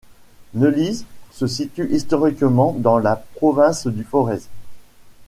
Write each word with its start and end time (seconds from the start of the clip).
Neulise 0.55 1.05
se 1.29 1.45
situe 1.45 1.87
historiquement 1.91 2.73
dans 2.75 2.97
la 2.97 3.15
province 3.17 3.85
du 3.85 4.03
Forez. 4.03 4.41